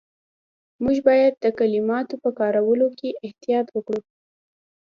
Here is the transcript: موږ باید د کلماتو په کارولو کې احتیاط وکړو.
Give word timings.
موږ 0.83 0.97
باید 1.07 1.33
د 1.43 1.45
کلماتو 1.59 2.15
په 2.23 2.29
کارولو 2.39 2.87
کې 2.99 3.09
احتیاط 3.25 3.67
وکړو. 3.71 4.01